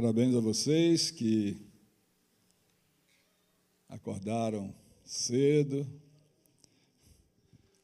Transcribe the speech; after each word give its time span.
Parabéns 0.00 0.34
a 0.34 0.40
vocês 0.40 1.10
que 1.10 1.58
acordaram 3.86 4.74
cedo 5.04 5.86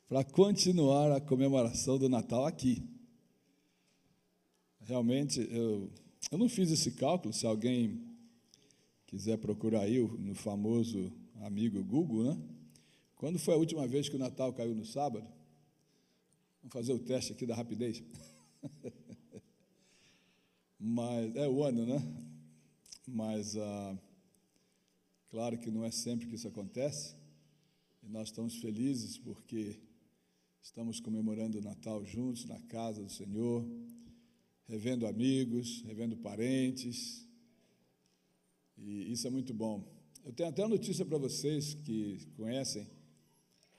para 0.09 0.25
continuar 0.25 1.13
a 1.13 1.21
comemoração 1.21 1.99
do 1.99 2.09
Natal 2.09 2.47
aqui. 2.47 2.83
Realmente, 4.81 5.47
eu, 5.53 5.91
eu 6.33 6.39
não 6.39 6.49
fiz 6.49 6.71
esse 6.71 6.93
cálculo, 6.93 7.35
se 7.35 7.47
alguém 7.47 8.03
quiser 9.07 9.37
procurar 9.37 9.83
aí 9.83 9.99
no 9.99 10.35
famoso 10.35 11.13
amigo 11.43 11.85
Google, 11.85 12.33
né? 12.33 12.43
Quando 13.15 13.39
foi 13.39 13.53
a 13.53 13.59
última 13.59 13.87
vez 13.87 14.09
que 14.09 14.17
o 14.17 14.19
Natal 14.19 14.55
caiu 14.55 14.75
no 14.75 14.87
sábado? 14.87 15.29
Vamos 16.63 16.73
fazer 16.73 16.95
o 16.95 16.99
teste 16.99 17.33
aqui 17.33 17.45
da 17.45 17.55
rapidez. 17.55 18.03
Mas 20.89 21.35
é 21.35 21.49
o 21.49 21.65
ano, 21.65 21.85
né? 21.85 22.01
Mas 23.09 23.57
ah, 23.57 23.99
claro 25.29 25.59
que 25.59 25.69
não 25.69 25.85
é 25.85 25.91
sempre 25.91 26.29
que 26.29 26.37
isso 26.37 26.47
acontece. 26.47 27.17
E 28.05 28.09
nós 28.09 28.29
estamos 28.29 28.55
felizes 28.59 29.19
porque 29.19 29.81
estamos 30.63 31.01
comemorando 31.01 31.59
o 31.59 31.61
Natal 31.61 32.05
juntos 32.05 32.45
na 32.45 32.61
casa 32.61 33.03
do 33.03 33.11
Senhor, 33.11 33.69
revendo 34.69 35.09
amigos, 35.09 35.83
revendo 35.83 36.17
parentes. 36.19 37.27
E 38.79 39.11
isso 39.11 39.27
é 39.27 39.31
muito 39.31 39.53
bom. 39.53 39.85
Eu 40.25 40.33
tenho 40.33 40.51
até 40.51 40.63
uma 40.63 40.77
notícia 40.77 41.05
para 41.05 41.19
vocês 41.19 41.75
que 41.75 42.29
conhecem 42.37 42.87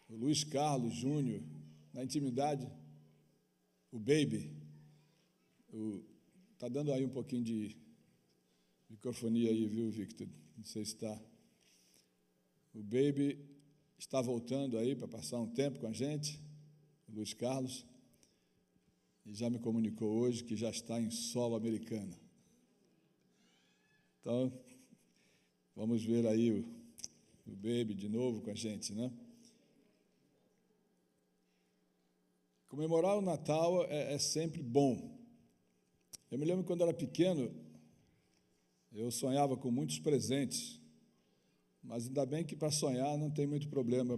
o 0.09 0.15
Luiz 0.17 0.43
Carlos 0.43 0.93
Júnior, 0.93 1.41
na 1.93 2.03
intimidade, 2.03 2.69
o 3.93 3.97
Baby. 3.97 4.51
Está 6.57 6.67
dando 6.67 6.91
aí 6.91 7.05
um 7.05 7.09
pouquinho 7.09 7.43
de 7.43 7.77
microfonia 8.89 9.51
aí, 9.51 9.67
viu, 9.67 9.91
Victor? 9.91 10.27
Não 10.57 10.65
sei 10.65 10.83
se 10.83 10.95
está. 10.95 11.21
O 12.73 12.81
Baby 12.81 13.45
está 13.99 14.19
voltando 14.23 14.75
aí 14.79 14.95
para 14.95 15.07
passar 15.07 15.37
um 15.37 15.45
tempo 15.45 15.77
com 15.79 15.85
a 15.85 15.93
gente, 15.93 16.41
o 17.07 17.11
Luiz 17.11 17.31
Carlos, 17.31 17.85
e 19.23 19.35
já 19.35 19.51
me 19.51 19.59
comunicou 19.59 20.09
hoje 20.09 20.43
que 20.43 20.55
já 20.55 20.71
está 20.71 20.99
em 20.99 21.11
solo 21.11 21.55
americano. 21.55 22.17
Então, 24.19 24.51
vamos 25.75 26.03
ver 26.03 26.25
aí 26.25 26.51
o, 26.51 26.65
o 27.45 27.55
Baby 27.55 27.93
de 27.93 28.09
novo 28.09 28.41
com 28.41 28.49
a 28.49 28.55
gente, 28.55 28.95
né? 28.95 29.13
Comemorar 32.67 33.15
o 33.15 33.21
Natal 33.21 33.85
é, 33.85 34.15
é 34.15 34.17
sempre 34.17 34.63
bom. 34.63 35.15
Eu 36.29 36.37
me 36.37 36.45
lembro 36.45 36.65
quando 36.65 36.81
era 36.81 36.93
pequeno, 36.93 37.53
eu 38.91 39.09
sonhava 39.09 39.55
com 39.55 39.71
muitos 39.71 39.99
presentes, 39.99 40.81
mas 41.81 42.07
ainda 42.07 42.25
bem 42.25 42.43
que 42.43 42.55
para 42.55 42.69
sonhar 42.69 43.17
não 43.17 43.31
tem 43.31 43.47
muito 43.47 43.69
problema 43.69 44.17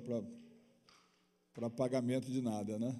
para 1.53 1.69
pagamento 1.69 2.31
de 2.31 2.41
nada, 2.41 2.79
né? 2.79 2.99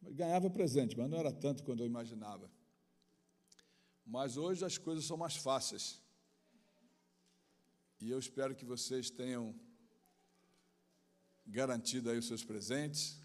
Ganhava 0.00 0.48
presente, 0.48 0.96
mas 0.96 1.10
não 1.10 1.18
era 1.18 1.32
tanto 1.32 1.62
quanto 1.64 1.80
eu 1.82 1.86
imaginava. 1.86 2.50
Mas 4.06 4.36
hoje 4.38 4.64
as 4.64 4.78
coisas 4.78 5.04
são 5.04 5.16
mais 5.16 5.36
fáceis. 5.36 6.00
E 8.00 8.08
eu 8.08 8.18
espero 8.18 8.54
que 8.54 8.64
vocês 8.64 9.10
tenham 9.10 9.54
garantido 11.46 12.10
aí 12.10 12.18
os 12.18 12.26
seus 12.26 12.44
presentes 12.44 13.20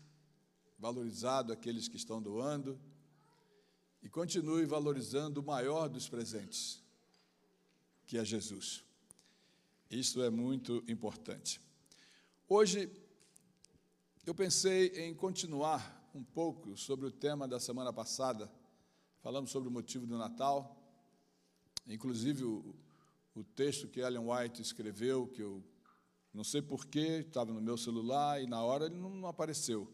valorizado 0.77 1.53
aqueles 1.53 1.87
que 1.87 1.97
estão 1.97 2.21
doando 2.21 2.79
e 4.01 4.09
continue 4.09 4.65
valorizando 4.65 5.41
o 5.41 5.43
maior 5.43 5.87
dos 5.87 6.09
presentes, 6.09 6.83
que 8.07 8.17
é 8.17 8.25
Jesus. 8.25 8.83
Isso 9.89 10.21
é 10.21 10.29
muito 10.29 10.83
importante. 10.87 11.61
Hoje, 12.47 12.89
eu 14.25 14.33
pensei 14.33 14.87
em 14.95 15.13
continuar 15.13 16.09
um 16.13 16.23
pouco 16.23 16.75
sobre 16.77 17.05
o 17.05 17.11
tema 17.11 17.47
da 17.47 17.59
semana 17.59 17.93
passada. 17.93 18.51
Falamos 19.21 19.51
sobre 19.51 19.69
o 19.69 19.71
motivo 19.71 20.05
do 20.07 20.17
Natal, 20.17 20.77
inclusive 21.87 22.43
o, 22.43 22.75
o 23.35 23.43
texto 23.43 23.87
que 23.87 23.99
Ellen 23.99 24.27
White 24.27 24.61
escreveu, 24.61 25.27
que 25.27 25.41
eu 25.41 25.63
não 26.33 26.43
sei 26.43 26.61
porquê, 26.61 27.23
estava 27.27 27.53
no 27.53 27.61
meu 27.61 27.77
celular 27.77 28.41
e 28.41 28.47
na 28.47 28.63
hora 28.63 28.85
ele 28.85 28.95
não 28.95 29.27
apareceu 29.27 29.87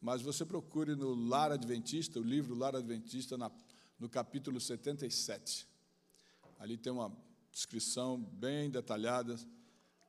mas 0.00 0.22
você 0.22 0.44
procure 0.44 0.94
no 0.94 1.14
Lar 1.14 1.52
Adventista, 1.52 2.20
o 2.20 2.22
livro 2.22 2.54
Lar 2.54 2.76
Adventista, 2.76 3.36
na, 3.36 3.50
no 3.98 4.08
capítulo 4.08 4.60
77. 4.60 5.66
Ali 6.58 6.76
tem 6.76 6.92
uma 6.92 7.14
descrição 7.50 8.18
bem 8.18 8.70
detalhada 8.70 9.38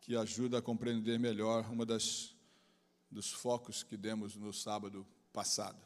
que 0.01 0.15
ajuda 0.15 0.59
a 0.59 0.61
compreender 0.61 1.19
melhor 1.19 1.69
uma 1.71 1.85
das 1.85 2.35
dos 3.09 3.31
focos 3.31 3.83
que 3.83 3.95
demos 3.95 4.35
no 4.35 4.51
sábado 4.51 5.07
passado. 5.31 5.81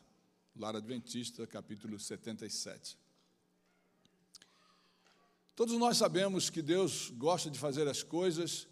Lar 0.55 0.75
Adventista, 0.75 1.45
capítulo 1.45 1.99
77. 1.99 2.97
Todos 5.55 5.77
nós 5.77 5.97
sabemos 5.97 6.49
que 6.49 6.61
Deus 6.61 7.11
gosta 7.11 7.49
de 7.49 7.59
fazer 7.59 7.87
as 7.87 8.01
coisas, 8.01 8.67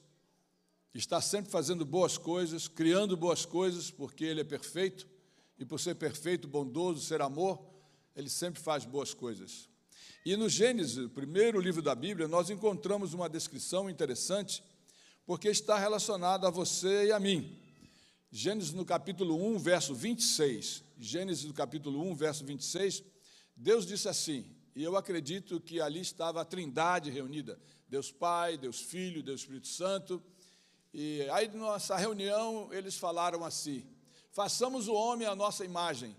está 0.94 1.22
sempre 1.22 1.52
fazendo 1.52 1.86
boas 1.86 2.18
coisas, 2.18 2.68
criando 2.68 3.16
boas 3.16 3.46
coisas, 3.46 3.92
porque 3.92 4.26
Ele 4.26 4.42
é 4.42 4.44
perfeito 4.44 5.08
e 5.60 5.66
por 5.66 5.80
ser 5.80 5.96
perfeito, 5.96 6.48
bondoso, 6.48 7.02
ser 7.02 7.22
amor, 7.22 7.62
ele 8.16 8.30
sempre 8.30 8.62
faz 8.62 8.86
boas 8.86 9.14
coisas. 9.14 9.70
E 10.26 10.36
no 10.36 10.50
Gênesis, 10.50 11.10
primeiro 11.12 11.60
livro 11.60 11.82
da 11.82 11.94
Bíblia, 11.94 12.28
nós 12.28 12.50
encontramos 12.50 13.14
uma 13.14 13.30
descrição 13.30 13.90
interessante, 13.90 14.64
porque 15.26 15.50
está 15.50 15.78
relacionada 15.78 16.48
a 16.48 16.52
você 16.52 17.08
e 17.08 17.12
a 17.12 17.20
mim. 17.20 17.58
Gênesis 18.32 18.74
no 18.74 18.86
capítulo 18.86 19.36
1, 19.36 19.60
verso 19.60 19.94
26. 19.94 20.84
Gênesis 20.98 21.46
no 21.46 21.54
capítulo 21.54 22.02
1, 22.10 22.16
verso 22.16 22.46
26, 22.46 23.04
Deus 23.56 23.86
disse 23.86 24.08
assim, 24.08 24.46
e 24.76 24.84
eu 24.84 24.96
acredito 24.96 25.60
que 25.60 25.82
ali 25.82 26.00
estava 26.00 26.42
a 26.42 26.46
Trindade 26.46 27.10
reunida, 27.10 27.60
Deus 27.88 28.12
Pai, 28.12 28.58
Deus 28.58 28.80
Filho, 28.80 29.24
Deus 29.24 29.42
Espírito 29.42 29.68
Santo. 29.68 30.22
E 30.94 31.22
aí, 31.32 31.50
nessa 31.50 31.98
reunião, 31.98 32.70
eles 32.72 32.96
falaram 32.96 33.44
assim: 33.44 33.86
Façamos 34.32 34.88
o 34.88 34.94
homem 34.94 35.28
à 35.28 35.36
nossa 35.36 35.66
imagem, 35.66 36.16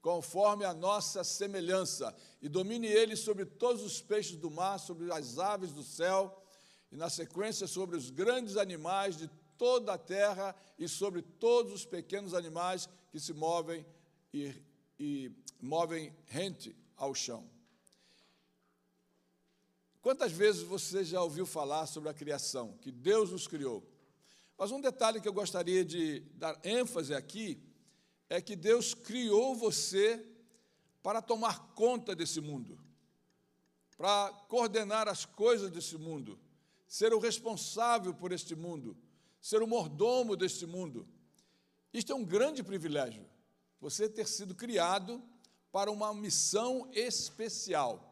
conforme 0.00 0.64
a 0.64 0.72
nossa 0.72 1.24
semelhança, 1.24 2.14
e 2.40 2.48
domine 2.48 2.86
ele 2.86 3.16
sobre 3.16 3.44
todos 3.44 3.82
os 3.82 4.00
peixes 4.00 4.36
do 4.36 4.50
mar, 4.50 4.78
sobre 4.78 5.12
as 5.12 5.38
aves 5.38 5.72
do 5.72 5.82
céu, 5.82 6.42
e 6.90 6.96
na 6.96 7.10
sequência 7.10 7.66
sobre 7.66 7.96
os 7.96 8.10
grandes 8.10 8.56
animais 8.56 9.16
de 9.16 9.28
toda 9.58 9.92
a 9.92 9.98
terra 9.98 10.54
e 10.78 10.88
sobre 10.88 11.20
todos 11.20 11.72
os 11.72 11.84
pequenos 11.84 12.32
animais 12.32 12.88
que 13.10 13.18
se 13.18 13.34
movem 13.34 13.84
e, 14.32 14.54
e 14.98 15.32
movem 15.60 16.14
rente 16.26 16.74
ao 16.96 17.14
chão. 17.14 17.48
Quantas 20.00 20.32
vezes 20.32 20.62
você 20.62 21.04
já 21.04 21.20
ouviu 21.22 21.44
falar 21.44 21.86
sobre 21.86 22.08
a 22.08 22.14
criação, 22.14 22.78
que 22.80 22.90
Deus 22.90 23.32
nos 23.32 23.46
criou? 23.46 23.82
Mas 24.58 24.72
um 24.72 24.80
detalhe 24.80 25.20
que 25.20 25.28
eu 25.28 25.32
gostaria 25.32 25.84
de 25.84 26.18
dar 26.34 26.58
ênfase 26.64 27.14
aqui 27.14 27.62
é 28.28 28.40
que 28.40 28.56
Deus 28.56 28.92
criou 28.92 29.54
você 29.54 30.22
para 31.00 31.22
tomar 31.22 31.74
conta 31.74 32.12
desse 32.12 32.40
mundo, 32.40 32.76
para 33.96 34.32
coordenar 34.48 35.06
as 35.06 35.24
coisas 35.24 35.70
desse 35.70 35.96
mundo, 35.96 36.36
ser 36.88 37.14
o 37.14 37.20
responsável 37.20 38.12
por 38.12 38.32
este 38.32 38.56
mundo, 38.56 38.96
ser 39.40 39.62
o 39.62 39.66
mordomo 39.66 40.34
deste 40.34 40.66
mundo. 40.66 41.06
Isto 41.94 42.12
é 42.12 42.16
um 42.16 42.24
grande 42.24 42.64
privilégio, 42.64 43.24
você 43.80 44.08
ter 44.08 44.26
sido 44.26 44.56
criado 44.56 45.22
para 45.70 45.88
uma 45.88 46.12
missão 46.12 46.90
especial. 46.92 48.04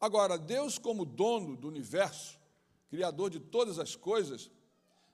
Agora, 0.00 0.38
Deus, 0.38 0.78
como 0.78 1.04
dono 1.04 1.54
do 1.56 1.68
universo, 1.68 2.38
criador 2.88 3.28
de 3.28 3.38
todas 3.38 3.78
as 3.78 3.94
coisas, 3.94 4.50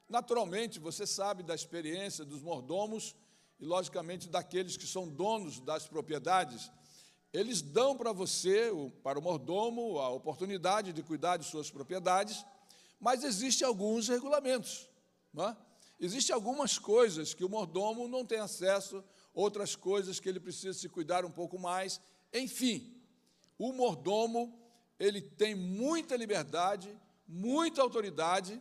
Naturalmente, 0.09 0.79
você 0.79 1.07
sabe 1.07 1.43
da 1.43 1.55
experiência 1.55 2.25
dos 2.25 2.43
mordomos 2.43 3.15
e, 3.59 3.65
logicamente, 3.65 4.29
daqueles 4.29 4.77
que 4.77 4.87
são 4.87 5.09
donos 5.09 5.61
das 5.61 5.87
propriedades. 5.87 6.71
Eles 7.33 7.63
dão 7.63 7.97
para 7.97 8.13
você, 8.13 8.71
para 9.03 9.19
o 9.19 9.23
mordomo, 9.23 9.99
a 9.99 10.09
oportunidade 10.11 10.93
de 10.93 11.03
cuidar 11.03 11.37
de 11.37 11.45
suas 11.45 11.71
propriedades, 11.71 12.45
mas 13.01 13.25
existem 13.25 13.67
alguns 13.67 14.09
regulamentos. 14.09 14.89
Não 15.33 15.49
é? 15.49 15.57
Existem 15.99 16.35
algumas 16.35 16.79
coisas 16.79 17.35
que 17.35 17.45
o 17.45 17.49
mordomo 17.49 18.07
não 18.07 18.25
tem 18.25 18.39
acesso, 18.39 19.03
outras 19.33 19.75
coisas 19.75 20.21
que 20.21 20.29
ele 20.29 20.41
precisa 20.41 20.79
se 20.79 20.89
cuidar 20.89 21.25
um 21.25 21.31
pouco 21.31 21.59
mais. 21.59 22.01
Enfim, 22.33 22.95
o 23.59 23.73
mordomo 23.73 24.57
ele 24.99 25.21
tem 25.21 25.55
muita 25.55 26.17
liberdade, 26.17 26.97
muita 27.27 27.83
autoridade 27.83 28.61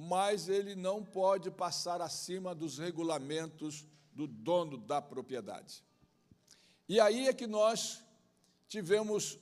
mas 0.00 0.48
ele 0.48 0.76
não 0.76 1.04
pode 1.04 1.50
passar 1.50 2.00
acima 2.00 2.54
dos 2.54 2.78
regulamentos 2.78 3.84
do 4.12 4.28
dono 4.28 4.76
da 4.78 5.02
propriedade. 5.02 5.82
E 6.88 7.00
aí 7.00 7.26
é 7.26 7.32
que 7.32 7.48
nós 7.48 8.00
tivemos 8.68 9.40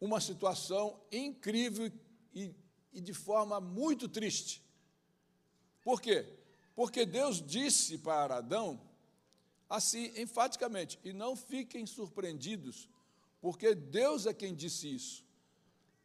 uma 0.00 0.20
situação 0.20 1.00
incrível 1.10 1.90
e, 2.32 2.54
e 2.92 3.00
de 3.00 3.12
forma 3.12 3.60
muito 3.60 4.08
triste. 4.08 4.62
Por 5.82 6.00
quê? 6.00 6.38
Porque 6.76 7.04
Deus 7.04 7.42
disse 7.44 7.98
para 7.98 8.36
Adão, 8.36 8.80
assim, 9.68 10.12
enfaticamente, 10.16 11.00
e 11.02 11.12
não 11.12 11.34
fiquem 11.34 11.84
surpreendidos, 11.84 12.88
porque 13.40 13.74
Deus 13.74 14.24
é 14.24 14.32
quem 14.32 14.54
disse 14.54 14.94
isso. 14.94 15.24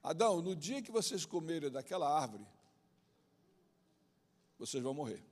Adão, 0.01 0.41
no 0.41 0.55
dia 0.55 0.81
que 0.81 0.91
vocês 0.91 1.23
comerem 1.23 1.69
daquela 1.69 2.09
árvore, 2.09 2.47
vocês 4.57 4.81
vão 4.81 4.93
morrer. 4.93 5.23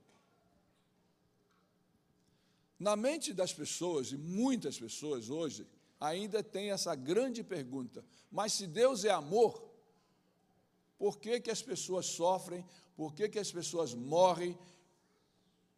Na 2.78 2.96
mente 2.96 3.32
das 3.32 3.52
pessoas, 3.52 4.12
e 4.12 4.16
muitas 4.16 4.78
pessoas 4.78 5.30
hoje, 5.30 5.66
ainda 6.00 6.42
tem 6.42 6.70
essa 6.70 6.94
grande 6.94 7.42
pergunta: 7.42 8.04
mas 8.30 8.52
se 8.52 8.66
Deus 8.66 9.04
é 9.04 9.10
amor, 9.10 9.62
por 10.98 11.18
que, 11.18 11.40
que 11.40 11.50
as 11.50 11.62
pessoas 11.62 12.06
sofrem, 12.06 12.64
por 12.96 13.14
que, 13.14 13.28
que 13.28 13.38
as 13.38 13.50
pessoas 13.50 13.94
morrem, 13.94 14.58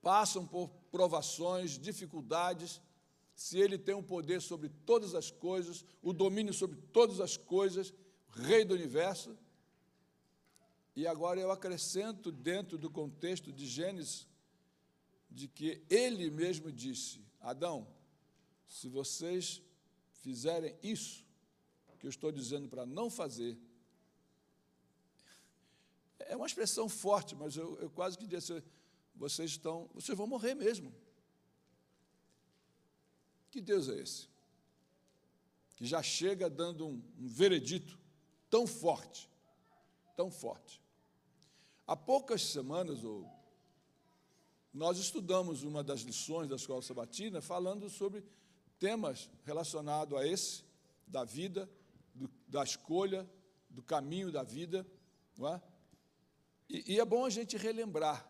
passam 0.03 0.47
por 0.47 0.69
provações, 0.91 1.79
dificuldades, 1.79 2.81
se 3.35 3.59
Ele 3.59 3.77
tem 3.79 3.95
o 3.95 3.99
um 3.99 4.03
poder 4.03 4.41
sobre 4.41 4.69
todas 4.85 5.15
as 5.15 5.31
coisas, 5.31 5.85
o 6.03 6.13
domínio 6.13 6.55
sobre 6.55 6.79
todas 6.93 7.21
as 7.21 7.37
coisas, 7.37 7.93
Rei 8.29 8.65
do 8.65 8.75
universo? 8.75 9.37
E 10.97 11.07
agora 11.07 11.39
eu 11.39 11.51
acrescento 11.51 12.33
dentro 12.33 12.79
do 12.79 12.91
contexto 12.91 13.53
de 13.53 13.67
Gênesis, 13.67 14.27
de 15.31 15.47
que 15.47 15.85
ele 15.91 16.31
mesmo 16.31 16.73
disse: 16.73 17.23
Adão, 17.39 17.87
se 18.67 18.89
vocês 18.89 19.61
fizerem 20.23 20.75
isso 20.83 21.27
que 21.99 22.07
eu 22.07 22.11
estou 22.11 22.33
dizendo 22.33 22.67
para 22.67 22.87
não 22.87 23.11
fazer, 23.11 23.59
é 26.19 26.35
uma 26.35 26.47
expressão 26.47 26.89
forte, 26.89 27.35
mas 27.35 27.57
eu, 27.57 27.79
eu 27.79 27.91
quase 27.91 28.17
que 28.17 28.27
disse: 28.27 28.65
vocês 29.15 29.51
estão, 29.51 29.91
vocês 29.93 30.17
vão 30.17 30.27
morrer 30.27 30.55
mesmo. 30.55 30.95
Que 33.51 33.61
Deus 33.61 33.91
é 33.91 34.01
esse? 34.01 34.29
Que 35.77 35.85
já 35.85 36.03
chega 36.03 36.49
dando 36.49 36.87
um, 36.87 37.03
um 37.19 37.29
veredito 37.29 37.99
tão 38.49 38.67
forte, 38.67 39.31
tão 40.17 40.31
forte. 40.31 40.86
Há 41.87 41.95
poucas 41.95 42.43
semanas, 42.43 43.05
ou 43.05 43.31
nós 44.75 44.99
estudamos 44.99 45.63
uma 45.63 45.85
das 45.85 46.01
lições 46.01 46.49
da 46.49 46.57
escola 46.57 46.83
sabatina 46.83 47.41
falando 47.41 47.89
sobre 47.89 48.25
temas 48.79 49.31
relacionados 49.45 50.19
a 50.19 50.27
esse, 50.27 50.65
da 51.07 51.23
vida, 51.23 51.71
do, 52.15 52.29
da 52.49 52.65
escolha, 52.65 53.29
do 53.71 53.83
caminho 53.83 54.33
da 54.33 54.43
vida, 54.43 54.87
não 55.39 55.49
é? 55.49 55.63
E, 56.69 56.95
e 56.95 57.01
é 57.01 57.05
bom 57.05 57.25
a 57.25 57.31
gente 57.31 57.57
relembrar 57.57 58.29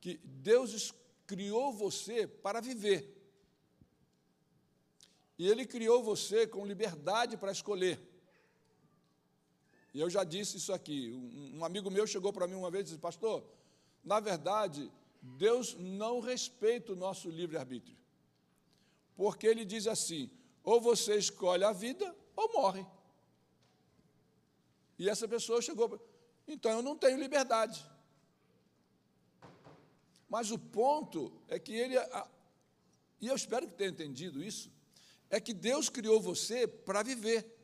que 0.00 0.18
Deus 0.24 0.94
criou 1.26 1.72
você 1.72 2.26
para 2.26 2.60
viver. 2.60 3.16
E 5.36 5.48
Ele 5.48 5.66
criou 5.66 6.02
você 6.02 6.46
com 6.46 6.64
liberdade 6.64 7.36
para 7.36 7.50
escolher. 7.50 8.00
E 9.92 10.00
eu 10.00 10.08
já 10.08 10.24
disse 10.24 10.56
isso 10.56 10.72
aqui. 10.72 11.12
Um, 11.54 11.64
amigo 11.64 11.90
meu 11.90 12.06
chegou 12.06 12.32
para 12.32 12.46
mim 12.46 12.54
uma 12.54 12.70
vez 12.70 12.82
e 12.82 12.84
disse: 12.86 12.98
Pastor, 12.98 13.44
na 14.04 14.20
verdade, 14.20 14.90
Deus 15.20 15.76
não 15.78 16.20
respeita 16.20 16.92
o 16.92 16.96
nosso 16.96 17.28
livre-arbítrio. 17.28 17.96
Porque 19.16 19.46
Ele 19.46 19.64
diz 19.64 19.86
assim: 19.86 20.30
ou 20.62 20.80
você 20.80 21.16
escolhe 21.16 21.64
a 21.64 21.72
vida 21.72 22.14
ou 22.36 22.52
morre. 22.52 22.86
E 24.98 25.08
essa 25.08 25.26
pessoa 25.26 25.62
chegou, 25.62 25.98
então 26.46 26.70
eu 26.72 26.82
não 26.82 26.96
tenho 26.96 27.18
liberdade. 27.18 27.84
Mas 30.28 30.50
o 30.50 30.58
ponto 30.58 31.32
é 31.48 31.58
que 31.58 31.72
ele, 31.72 31.96
e 33.20 33.26
eu 33.26 33.34
espero 33.34 33.66
que 33.66 33.74
tenha 33.74 33.90
entendido 33.90 34.42
isso, 34.42 34.70
é 35.28 35.40
que 35.40 35.52
Deus 35.52 35.88
criou 35.88 36.20
você 36.20 36.68
para 36.68 37.02
viver. 37.02 37.59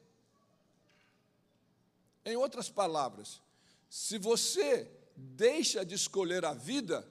Em 2.26 2.34
outras 2.34 2.68
palavras, 2.68 3.40
se 3.88 4.18
você 4.18 4.90
deixa 5.14 5.86
de 5.86 5.94
escolher 5.94 6.44
a 6.44 6.52
vida, 6.52 7.08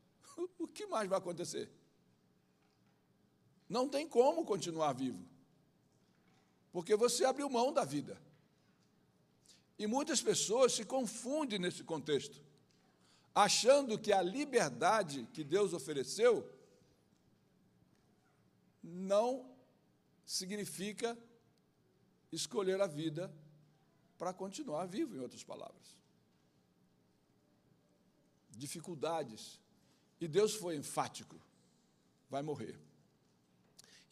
o 0.58 0.68
que 0.68 0.86
mais 0.86 1.08
vai 1.08 1.16
acontecer? 1.16 1.70
Não 3.66 3.88
tem 3.88 4.06
como 4.06 4.44
continuar 4.44 4.92
vivo, 4.92 5.26
porque 6.70 6.94
você 6.94 7.24
abriu 7.24 7.48
mão 7.48 7.72
da 7.72 7.82
vida. 7.82 8.20
E 9.78 9.86
muitas 9.86 10.20
pessoas 10.20 10.74
se 10.74 10.84
confundem 10.84 11.58
nesse 11.58 11.82
contexto, 11.82 12.38
achando 13.34 13.98
que 13.98 14.12
a 14.12 14.20
liberdade 14.20 15.26
que 15.32 15.42
Deus 15.42 15.72
ofereceu 15.72 16.46
não 18.82 19.50
significa 20.26 21.16
escolher 22.30 22.82
a 22.82 22.86
vida 22.86 23.32
para 24.18 24.34
continuar 24.34 24.86
vivo, 24.86 25.16
em 25.16 25.20
outras 25.20 25.44
palavras. 25.44 25.96
Dificuldades. 28.50 29.60
E 30.20 30.26
Deus 30.26 30.54
foi 30.54 30.76
enfático: 30.76 31.40
vai 32.28 32.42
morrer. 32.42 32.78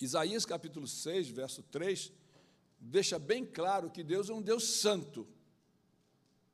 Isaías 0.00 0.46
capítulo 0.46 0.86
6, 0.86 1.28
verso 1.28 1.62
3, 1.64 2.12
deixa 2.78 3.18
bem 3.18 3.44
claro 3.44 3.90
que 3.90 4.04
Deus 4.04 4.28
é 4.30 4.32
um 4.32 4.42
Deus 4.42 4.64
santo. 4.80 5.26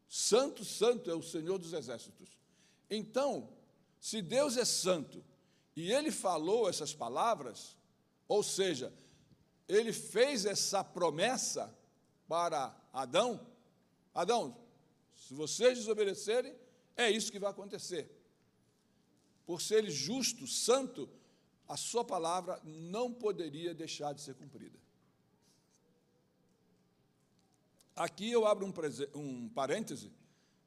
Santo, 0.08 0.64
santo 0.64 1.10
é 1.10 1.14
o 1.14 1.22
Senhor 1.22 1.58
dos 1.58 1.72
exércitos. 1.72 2.28
Então, 2.88 3.48
se 4.00 4.22
Deus 4.22 4.56
é 4.56 4.64
santo 4.64 5.24
e 5.74 5.90
ele 5.90 6.10
falou 6.10 6.68
essas 6.68 6.94
palavras, 6.94 7.76
ou 8.28 8.42
seja, 8.42 8.92
ele 9.68 9.92
fez 9.92 10.44
essa 10.44 10.84
promessa 10.84 11.76
para 12.28 12.74
Adão: 12.92 13.46
Adão, 14.14 14.56
se 15.14 15.34
vocês 15.34 15.78
desobedecerem, 15.78 16.54
é 16.96 17.10
isso 17.10 17.32
que 17.32 17.38
vai 17.38 17.50
acontecer. 17.50 18.10
Por 19.46 19.60
ser 19.60 19.88
justo, 19.90 20.46
santo, 20.46 21.08
a 21.68 21.76
sua 21.76 22.04
palavra 22.04 22.60
não 22.64 23.12
poderia 23.12 23.74
deixar 23.74 24.12
de 24.12 24.20
ser 24.20 24.34
cumprida. 24.34 24.78
Aqui 27.94 28.30
eu 28.30 28.46
abro 28.46 28.66
um, 28.66 28.72
um 29.18 29.48
parêntese 29.48 30.10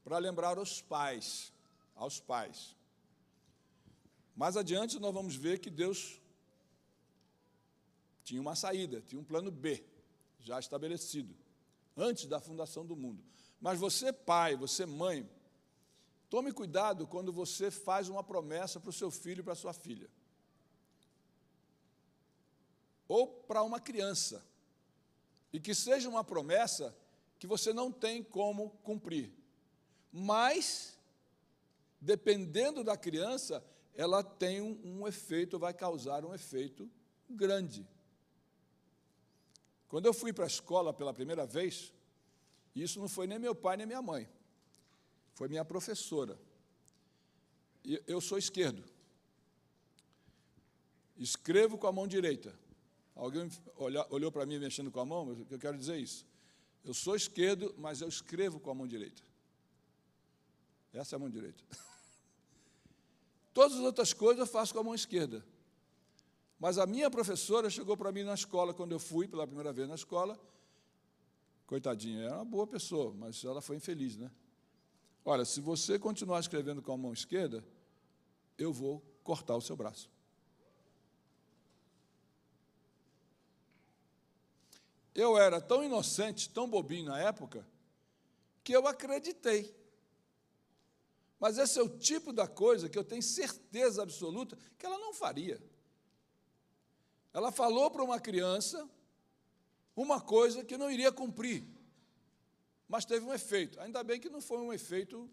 para 0.04 0.18
lembrar 0.18 0.58
aos 0.58 0.82
pais, 0.82 1.52
aos 1.96 2.20
pais. 2.20 2.76
Mais 4.36 4.58
adiante 4.58 5.00
nós 5.00 5.14
vamos 5.14 5.36
ver 5.36 5.60
que 5.60 5.70
Deus 5.70 6.22
tinha 8.24 8.42
uma 8.42 8.56
saída, 8.56 9.02
tinha 9.02 9.20
um 9.20 9.24
plano 9.24 9.52
B 9.52 9.84
já 10.40 10.60
estabelecido 10.60 11.45
antes 11.96 12.26
da 12.26 12.40
fundação 12.40 12.86
do 12.86 12.96
mundo. 12.96 13.24
Mas 13.60 13.80
você, 13.80 14.12
pai, 14.12 14.56
você, 14.56 14.86
mãe, 14.86 15.30
tome 16.30 16.52
cuidado 16.52 17.08
quando 17.08 17.32
você 17.32 17.72
faz 17.72 18.10
uma 18.10 18.24
promessa 18.24 18.80
para 18.80 18.90
o 18.90 18.94
seu 18.94 19.10
filho 19.10 19.40
e 19.40 19.44
para 19.44 19.54
a 19.54 19.58
sua 19.58 19.74
filha. 19.74 20.10
Ou 23.08 23.28
para 23.28 23.64
uma 23.64 23.80
criança. 23.80 24.46
E 25.54 25.60
que 25.60 25.74
seja 25.74 26.10
uma 26.10 26.24
promessa 26.24 26.96
que 27.40 27.48
você 27.48 27.72
não 27.72 27.92
tem 27.92 28.24
como 28.24 28.72
cumprir. 28.84 29.32
Mas, 30.12 30.98
dependendo 32.02 32.84
da 32.84 32.98
criança, 32.98 33.64
ela 33.94 34.24
tem 34.24 34.62
um, 34.62 35.02
um 35.02 35.08
efeito, 35.08 35.60
vai 35.60 35.74
causar 35.74 36.26
um 36.26 36.34
efeito 36.34 36.90
grande. 37.30 37.88
Quando 39.96 40.08
eu 40.08 40.14
fui 40.14 40.34
para 40.34 40.44
a 40.44 40.48
escola 40.48 40.94
pela 40.94 41.14
primeira 41.14 41.46
vez, 41.46 41.94
isso 42.76 43.00
não 43.00 43.08
foi 43.08 43.28
nem 43.28 43.40
meu 43.40 43.56
pai 43.56 43.78
nem 43.78 43.88
minha 43.88 44.02
mãe, 44.02 44.28
foi 45.36 45.48
minha 45.48 45.64
professora. 45.64 46.38
E 47.82 48.04
eu 48.06 48.20
sou 48.20 48.38
esquerdo. 48.38 48.84
Escrevo 51.16 51.78
com 51.78 51.88
a 51.88 51.94
mão 51.94 52.06
direita. 52.06 52.54
Alguém 53.16 53.50
olhou 54.10 54.30
para 54.34 54.46
mim 54.46 54.60
mexendo 54.60 54.92
com 54.92 55.00
a 55.00 55.06
mão? 55.06 55.48
Eu 55.50 55.58
quero 55.58 55.78
dizer 55.78 55.98
isso. 55.98 56.26
Eu 56.84 56.94
sou 56.94 57.16
esquerdo, 57.16 57.74
mas 57.78 58.02
eu 58.02 58.10
escrevo 58.10 58.60
com 58.60 58.70
a 58.70 58.76
mão 58.76 58.86
direita. 58.86 59.24
Essa 60.92 61.16
é 61.16 61.18
a 61.18 61.20
mão 61.20 61.30
direita. 61.30 61.64
Todas 63.54 63.78
as 63.78 63.84
outras 63.86 64.12
coisas 64.12 64.46
eu 64.46 64.46
faço 64.46 64.74
com 64.74 64.82
a 64.82 64.84
mão 64.84 64.94
esquerda. 64.94 65.42
Mas 66.60 66.78
a 66.78 66.86
minha 66.86 67.10
professora 67.10 67.70
chegou 67.70 67.98
para 67.98 68.12
mim 68.12 68.24
na 68.24 68.34
escola, 68.34 68.74
quando 68.74 68.92
eu 68.92 69.00
fui 69.00 69.28
pela 69.28 69.46
primeira 69.46 69.74
vez 69.74 69.88
na 69.88 69.96
escola. 69.96 70.40
Coitadinha, 71.68 72.24
era 72.24 72.36
uma 72.36 72.46
boa 72.46 72.68
pessoa, 72.68 73.14
mas 73.14 73.44
ela 73.44 73.62
foi 73.62 73.76
infeliz, 73.78 74.18
né? 74.18 74.32
Olha, 75.24 75.44
se 75.44 75.60
você 75.60 75.98
continuar 75.98 76.40
escrevendo 76.40 76.82
com 76.82 76.92
a 76.92 76.98
mão 76.98 77.12
esquerda, 77.12 77.66
eu 78.58 78.72
vou 78.72 79.02
cortar 79.24 79.56
o 79.56 79.62
seu 79.62 79.76
braço. 79.76 80.10
eu 85.16 85.38
era 85.38 85.62
tão 85.62 85.82
inocente, 85.82 86.50
tão 86.50 86.70
bobinho 86.70 87.06
na 87.06 87.18
época, 87.18 87.66
que 88.62 88.74
eu 88.76 88.86
acreditei. 88.86 89.74
Mas 91.40 91.58
esse 91.58 91.80
é 91.80 91.82
o 91.82 91.90
tipo 91.90 92.34
da 92.34 92.48
coisa 92.48 92.90
que 92.90 92.98
eu 92.98 93.04
tenho 93.04 93.24
certeza 93.24 94.04
absoluta 94.04 94.58
que 94.78 94.86
ela 94.86 94.98
não 95.00 95.14
faria. 95.14 95.62
Ela 97.36 97.52
falou 97.52 97.92
para 97.92 98.02
uma 98.02 98.18
criança 98.18 98.90
uma 99.94 100.22
coisa 100.22 100.64
que 100.64 100.78
não 100.78 100.90
iria 100.90 101.12
cumprir, 101.12 101.68
mas 102.88 103.04
teve 103.04 103.26
um 103.26 103.34
efeito. 103.34 103.78
Ainda 103.82 104.02
bem 104.06 104.22
que 104.22 104.30
não 104.30 104.40
foi 104.40 104.60
um 104.60 104.72
efeito 104.72 105.30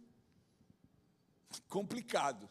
complicado. 1.69 2.51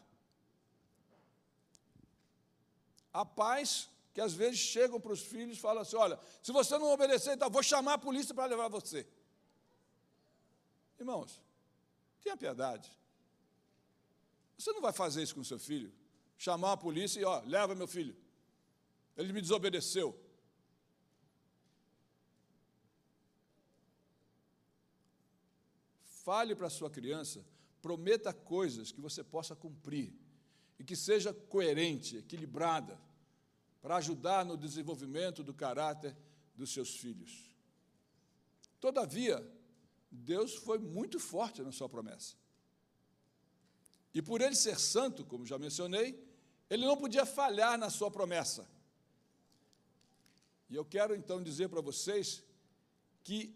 Há 3.12 3.26
pais 3.26 3.90
que 4.14 4.22
às 4.22 4.32
vezes 4.32 4.58
chegam 4.58 4.98
para 4.98 5.12
os 5.12 5.20
filhos 5.20 5.58
e 5.58 5.60
falam 5.60 5.82
assim: 5.82 5.96
olha, 5.96 6.18
se 6.42 6.50
você 6.50 6.78
não 6.78 6.90
obedecer, 6.90 7.34
então 7.34 7.50
vou 7.50 7.62
chamar 7.62 7.94
a 7.94 7.98
polícia 7.98 8.34
para 8.34 8.46
levar 8.46 8.68
você. 8.68 9.06
Irmãos, 10.98 11.42
tenha 12.22 12.38
piedade. 12.38 12.90
Você 14.56 14.72
não 14.72 14.80
vai 14.80 14.94
fazer 14.94 15.22
isso 15.22 15.34
com 15.34 15.44
seu 15.44 15.58
filho? 15.58 15.92
Chamar 16.38 16.72
a 16.72 16.76
polícia 16.78 17.20
e, 17.20 17.24
ó, 17.24 17.42
leva 17.44 17.74
meu 17.74 17.86
filho. 17.86 18.16
Ele 19.16 19.32
me 19.32 19.40
desobedeceu. 19.40 20.18
Fale 26.24 26.54
para 26.54 26.68
a 26.68 26.70
sua 26.70 26.90
criança, 26.90 27.44
prometa 27.80 28.32
coisas 28.32 28.92
que 28.92 29.00
você 29.00 29.24
possa 29.24 29.56
cumprir 29.56 30.14
e 30.78 30.84
que 30.84 30.94
seja 30.94 31.34
coerente, 31.34 32.16
equilibrada, 32.16 33.00
para 33.80 33.96
ajudar 33.96 34.44
no 34.44 34.56
desenvolvimento 34.56 35.42
do 35.42 35.52
caráter 35.52 36.16
dos 36.54 36.72
seus 36.72 36.96
filhos. 36.96 37.52
Todavia, 38.80 39.44
Deus 40.10 40.54
foi 40.54 40.78
muito 40.78 41.18
forte 41.18 41.62
na 41.62 41.72
sua 41.72 41.88
promessa. 41.88 42.36
E 44.14 44.20
por 44.20 44.40
ele 44.40 44.54
ser 44.54 44.78
santo, 44.78 45.24
como 45.24 45.46
já 45.46 45.58
mencionei, 45.58 46.22
ele 46.68 46.84
não 46.84 46.96
podia 46.96 47.24
falhar 47.24 47.78
na 47.78 47.90
sua 47.90 48.10
promessa. 48.10 48.68
E 50.72 50.74
eu 50.74 50.86
quero 50.86 51.14
então 51.14 51.42
dizer 51.42 51.68
para 51.68 51.82
vocês 51.82 52.42
que 53.22 53.54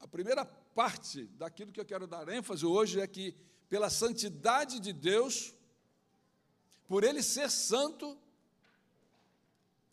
a 0.00 0.08
primeira 0.08 0.44
parte 0.44 1.26
daquilo 1.38 1.70
que 1.70 1.78
eu 1.78 1.84
quero 1.84 2.08
dar 2.08 2.28
ênfase 2.28 2.66
hoje 2.66 3.00
é 3.00 3.06
que, 3.06 3.36
pela 3.68 3.88
santidade 3.88 4.80
de 4.80 4.92
Deus, 4.92 5.54
por 6.88 7.04
ele 7.04 7.22
ser 7.22 7.48
santo, 7.52 8.18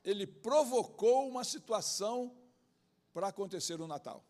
ele 0.03 0.25
provocou 0.25 1.29
uma 1.29 1.43
situação 1.43 2.35
para 3.13 3.27
acontecer 3.27 3.79
o 3.79 3.85
Natal. 3.85 4.25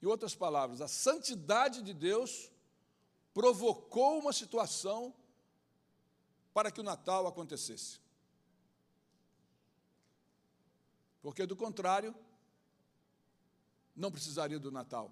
Em 0.00 0.06
outras 0.06 0.36
palavras, 0.36 0.80
a 0.80 0.86
santidade 0.86 1.82
de 1.82 1.92
Deus 1.92 2.48
provocou 3.32 4.20
uma 4.20 4.32
situação 4.32 5.12
para 6.52 6.70
que 6.70 6.78
o 6.80 6.84
Natal 6.84 7.26
acontecesse. 7.26 8.03
Porque, 11.24 11.46
do 11.46 11.56
contrário, 11.56 12.14
não 13.96 14.12
precisaria 14.12 14.58
do 14.58 14.70
Natal. 14.70 15.10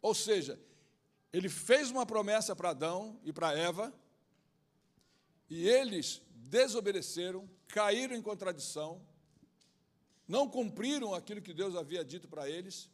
Ou 0.00 0.12
seja, 0.12 0.60
ele 1.32 1.48
fez 1.48 1.88
uma 1.88 2.04
promessa 2.04 2.56
para 2.56 2.70
Adão 2.70 3.16
e 3.22 3.32
para 3.32 3.56
Eva, 3.56 3.94
e 5.48 5.68
eles 5.68 6.20
desobedeceram, 6.34 7.48
caíram 7.68 8.16
em 8.16 8.20
contradição, 8.20 9.00
não 10.26 10.48
cumpriram 10.48 11.14
aquilo 11.14 11.40
que 11.40 11.54
Deus 11.54 11.76
havia 11.76 12.04
dito 12.04 12.26
para 12.26 12.50
eles, 12.50 12.90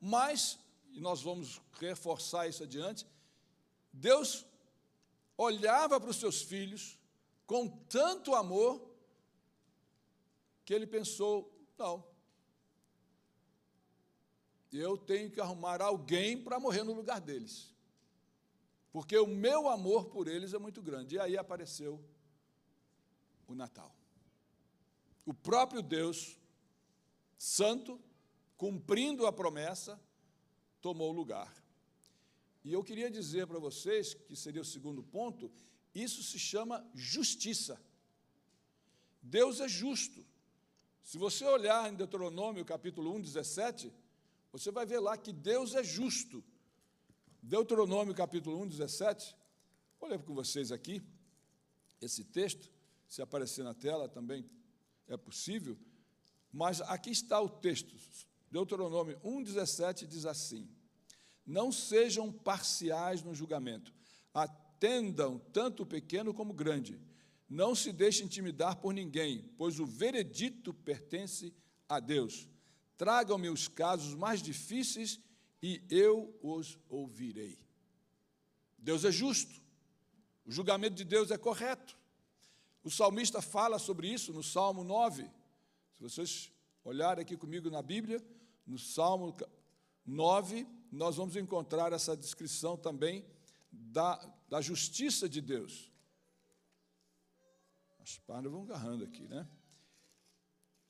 mas, 0.00 0.60
e 0.92 1.00
nós 1.00 1.20
vamos 1.20 1.60
reforçar 1.72 2.46
isso 2.46 2.62
adiante, 2.62 3.04
Deus 3.92 4.46
olhava 5.36 5.98
para 5.98 6.10
os 6.10 6.20
seus 6.20 6.40
filhos 6.40 6.96
com 7.48 7.68
tanto 7.68 8.32
amor 8.32 8.89
que 10.70 10.74
ele 10.74 10.86
pensou: 10.86 11.52
não, 11.76 12.06
eu 14.70 14.96
tenho 14.96 15.28
que 15.28 15.40
arrumar 15.40 15.82
alguém 15.82 16.40
para 16.40 16.60
morrer 16.60 16.84
no 16.84 16.92
lugar 16.92 17.20
deles, 17.20 17.74
porque 18.92 19.18
o 19.18 19.26
meu 19.26 19.68
amor 19.68 20.04
por 20.10 20.28
eles 20.28 20.54
é 20.54 20.60
muito 20.60 20.80
grande. 20.80 21.16
E 21.16 21.18
aí 21.18 21.36
apareceu 21.36 22.00
o 23.48 23.54
Natal. 23.56 23.92
O 25.26 25.34
próprio 25.34 25.82
Deus, 25.82 26.38
santo, 27.36 28.00
cumprindo 28.56 29.26
a 29.26 29.32
promessa, 29.32 30.00
tomou 30.80 31.10
lugar. 31.10 31.52
E 32.62 32.72
eu 32.72 32.84
queria 32.84 33.10
dizer 33.10 33.48
para 33.48 33.58
vocês, 33.58 34.14
que 34.14 34.36
seria 34.36 34.62
o 34.62 34.64
segundo 34.64 35.02
ponto, 35.02 35.50
isso 35.92 36.22
se 36.22 36.38
chama 36.38 36.88
justiça. 36.94 37.84
Deus 39.20 39.58
é 39.58 39.66
justo. 39.66 40.30
Se 41.02 41.18
você 41.18 41.44
olhar 41.44 41.90
em 41.90 41.96
Deuteronômio 41.96 42.64
capítulo 42.64 43.14
1, 43.16 43.20
17, 43.22 43.92
você 44.52 44.70
vai 44.70 44.86
ver 44.86 45.00
lá 45.00 45.16
que 45.16 45.32
Deus 45.32 45.74
é 45.74 45.82
justo. 45.82 46.44
Deuteronômio 47.42 48.14
capítulo 48.14 48.60
1, 48.62 48.68
17. 48.68 49.36
Vou 49.98 50.08
ler 50.08 50.18
com 50.18 50.34
vocês 50.34 50.70
aqui 50.72 51.02
esse 52.00 52.24
texto, 52.24 52.70
se 53.06 53.20
aparecer 53.20 53.62
na 53.62 53.74
tela 53.74 54.08
também 54.08 54.44
é 55.06 55.16
possível, 55.16 55.76
mas 56.52 56.80
aqui 56.82 57.10
está 57.10 57.40
o 57.40 57.48
texto. 57.48 57.94
Deuteronômio 58.50 59.20
1, 59.22 59.42
17 59.42 60.06
diz 60.06 60.24
assim: 60.24 60.68
Não 61.46 61.70
sejam 61.70 62.32
parciais 62.32 63.22
no 63.22 63.34
julgamento, 63.34 63.92
atendam 64.32 65.38
tanto 65.52 65.82
o 65.82 65.86
pequeno 65.86 66.32
como 66.32 66.52
o 66.52 66.56
grande 66.56 67.00
não 67.50 67.74
se 67.74 67.92
deixe 67.92 68.22
intimidar 68.22 68.76
por 68.76 68.94
ninguém, 68.94 69.44
pois 69.58 69.80
o 69.80 69.84
veredito 69.84 70.72
pertence 70.72 71.52
a 71.88 71.98
Deus. 71.98 72.48
Tragam-me 72.96 73.48
os 73.48 73.66
casos 73.66 74.14
mais 74.14 74.40
difíceis 74.40 75.18
e 75.60 75.82
eu 75.90 76.32
os 76.40 76.78
ouvirei. 76.88 77.58
Deus 78.78 79.04
é 79.04 79.10
justo, 79.10 79.60
o 80.46 80.52
julgamento 80.52 80.94
de 80.94 81.04
Deus 81.04 81.32
é 81.32 81.36
correto. 81.36 81.98
O 82.84 82.90
salmista 82.90 83.42
fala 83.42 83.78
sobre 83.78 84.08
isso 84.08 84.32
no 84.32 84.44
Salmo 84.44 84.84
9. 84.84 85.24
Se 85.94 86.02
vocês 86.02 86.52
olharem 86.84 87.22
aqui 87.22 87.36
comigo 87.36 87.68
na 87.68 87.82
Bíblia, 87.82 88.24
no 88.64 88.78
Salmo 88.78 89.36
9, 90.06 90.66
nós 90.90 91.16
vamos 91.16 91.34
encontrar 91.36 91.92
essa 91.92 92.16
descrição 92.16 92.76
também 92.76 93.24
da, 93.70 94.16
da 94.48 94.60
justiça 94.60 95.28
de 95.28 95.40
Deus. 95.40 95.89
As 98.10 98.18
páginas 98.18 98.50
vão 98.50 98.62
agarrando 98.62 99.04
aqui, 99.04 99.22
né? 99.28 99.48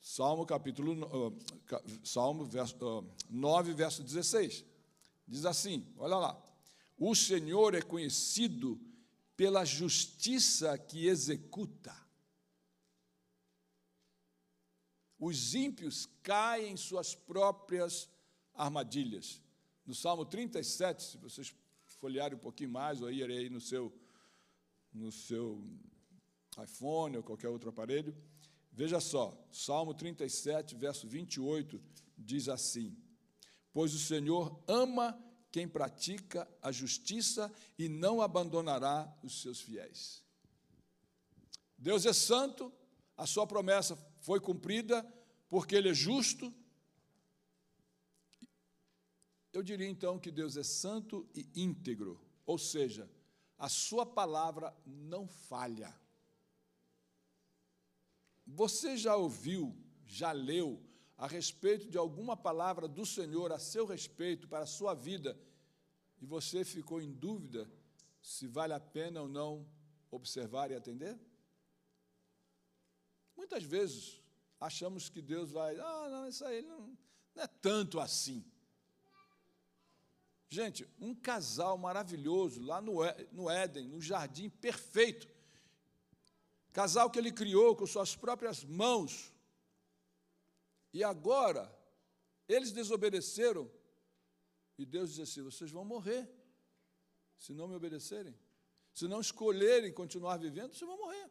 Salmo 0.01 0.43
capítulo 0.43 1.05
uh, 1.05 1.39
Salmo 2.03 2.45
verso, 2.45 2.75
uh, 2.83 3.07
9, 3.29 3.73
verso 3.73 4.01
16. 4.01 4.65
Diz 5.27 5.45
assim: 5.45 5.85
olha 5.97 6.15
lá. 6.17 6.47
O 6.97 7.15
Senhor 7.15 7.75
é 7.75 7.81
conhecido 7.81 8.79
pela 9.35 9.63
justiça 9.63 10.77
que 10.77 11.05
executa. 11.05 11.95
Os 15.19 15.53
ímpios 15.53 16.07
caem 16.23 16.73
em 16.73 16.77
suas 16.77 17.13
próprias 17.13 18.09
armadilhas. 18.55 19.41
No 19.85 19.93
Salmo 19.93 20.25
37, 20.25 21.03
se 21.03 21.17
vocês 21.17 21.55
folhearem 21.99 22.37
um 22.37 22.41
pouquinho 22.41 22.71
mais, 22.71 23.01
ou 23.01 23.07
aí 23.07 23.23
aí 23.23 23.49
no 23.49 23.61
seu, 23.61 23.93
no 24.91 25.11
seu 25.11 25.63
iPhone 26.59 27.17
ou 27.17 27.23
qualquer 27.23 27.49
outro 27.49 27.69
aparelho. 27.69 28.15
Veja 28.71 28.99
só, 28.99 29.37
Salmo 29.51 29.93
37, 29.93 30.75
verso 30.75 31.07
28, 31.07 31.81
diz 32.17 32.49
assim: 32.49 32.97
Pois 33.71 33.93
o 33.93 33.99
Senhor 33.99 34.63
ama 34.67 35.17
quem 35.51 35.67
pratica 35.67 36.47
a 36.61 36.71
justiça 36.71 37.51
e 37.77 37.89
não 37.89 38.21
abandonará 38.21 39.13
os 39.21 39.41
seus 39.41 39.59
fiéis. 39.59 40.23
Deus 41.77 42.05
é 42.05 42.13
santo, 42.13 42.71
a 43.17 43.25
sua 43.25 43.45
promessa 43.45 43.97
foi 44.21 44.39
cumprida, 44.39 45.05
porque 45.49 45.75
Ele 45.75 45.89
é 45.89 45.93
justo. 45.93 46.53
Eu 49.51 49.61
diria 49.61 49.87
então 49.87 50.17
que 50.17 50.31
Deus 50.31 50.55
é 50.55 50.63
santo 50.63 51.27
e 51.35 51.49
íntegro, 51.55 52.21
ou 52.45 52.57
seja, 52.57 53.09
a 53.57 53.67
sua 53.67 54.05
palavra 54.05 54.75
não 54.85 55.27
falha. 55.27 55.93
Você 58.53 58.97
já 58.97 59.15
ouviu, 59.15 59.73
já 60.05 60.33
leu 60.33 60.83
a 61.17 61.25
respeito 61.25 61.89
de 61.89 61.97
alguma 61.97 62.35
palavra 62.35 62.85
do 62.85 63.05
Senhor 63.05 63.51
a 63.53 63.57
seu 63.57 63.85
respeito 63.85 64.45
para 64.47 64.63
a 64.63 64.65
sua 64.65 64.93
vida 64.93 65.39
e 66.19 66.25
você 66.25 66.65
ficou 66.65 67.01
em 67.01 67.13
dúvida 67.13 67.71
se 68.21 68.47
vale 68.47 68.73
a 68.73 68.79
pena 68.79 69.21
ou 69.21 69.29
não 69.29 69.65
observar 70.11 70.69
e 70.69 70.75
atender? 70.75 71.17
Muitas 73.37 73.63
vezes 73.63 74.21
achamos 74.59 75.07
que 75.07 75.21
Deus 75.21 75.51
vai, 75.51 75.79
ah, 75.79 76.09
não, 76.09 76.27
isso 76.27 76.43
aí 76.43 76.61
não, 76.61 76.97
não 77.33 77.43
é 77.43 77.47
tanto 77.47 78.01
assim. 78.01 78.43
Gente, 80.49 80.85
um 80.99 81.15
casal 81.15 81.77
maravilhoso 81.77 82.61
lá 82.61 82.81
no, 82.81 82.97
no 83.31 83.49
Éden, 83.49 83.87
no 83.87 84.01
jardim 84.01 84.49
perfeito. 84.49 85.30
Casal 86.73 87.09
que 87.09 87.19
ele 87.19 87.31
criou 87.31 87.75
com 87.75 87.85
suas 87.85 88.15
próprias 88.15 88.63
mãos. 88.63 89.33
E 90.93 91.03
agora, 91.03 91.63
eles 92.47 92.71
desobedeceram. 92.71 93.69
E 94.77 94.85
Deus 94.85 95.09
disse 95.09 95.21
assim: 95.21 95.41
vocês 95.41 95.71
vão 95.71 95.83
morrer 95.83 96.29
se 97.37 97.53
não 97.53 97.67
me 97.67 97.75
obedecerem. 97.75 98.37
Se 98.93 99.07
não 99.07 99.21
escolherem 99.21 99.93
continuar 99.93 100.37
vivendo, 100.37 100.73
vocês 100.73 100.87
vão 100.87 100.97
morrer. 100.97 101.29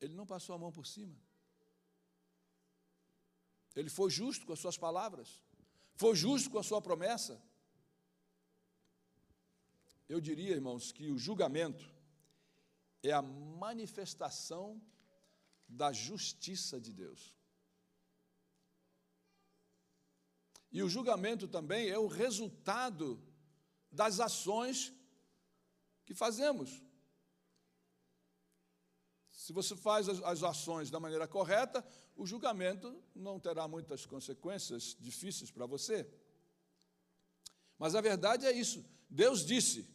Ele 0.00 0.14
não 0.14 0.26
passou 0.26 0.54
a 0.54 0.58
mão 0.58 0.70
por 0.70 0.86
cima. 0.86 1.16
Ele 3.74 3.90
foi 3.90 4.10
justo 4.10 4.46
com 4.46 4.52
as 4.52 4.58
suas 4.58 4.76
palavras. 4.76 5.42
Foi 5.94 6.14
justo 6.14 6.50
com 6.50 6.58
a 6.58 6.62
sua 6.62 6.80
promessa. 6.80 7.42
Eu 10.08 10.20
diria, 10.20 10.52
irmãos, 10.52 10.92
que 10.92 11.10
o 11.10 11.18
julgamento 11.18 11.95
é 13.08 13.12
a 13.12 13.22
manifestação 13.22 14.80
da 15.68 15.92
justiça 15.92 16.80
de 16.80 16.92
Deus. 16.92 17.34
E 20.70 20.82
o 20.82 20.88
julgamento 20.88 21.48
também 21.48 21.88
é 21.88 21.98
o 21.98 22.06
resultado 22.06 23.22
das 23.90 24.20
ações 24.20 24.92
que 26.04 26.14
fazemos. 26.14 26.82
Se 29.30 29.52
você 29.52 29.76
faz 29.76 30.08
as, 30.08 30.42
ações 30.42 30.90
da 30.90 30.98
maneira 30.98 31.28
correta, 31.28 31.86
o 32.16 32.26
julgamento 32.26 33.02
não 33.14 33.38
terá 33.38 33.68
muitas 33.68 34.04
consequências 34.04 34.96
difíceis 34.98 35.50
para 35.50 35.66
você. 35.66 36.10
Mas 37.78 37.94
a 37.94 38.00
verdade 38.00 38.44
é 38.46 38.52
isso. 38.52 38.84
Deus 39.08 39.44
disse: 39.46 39.88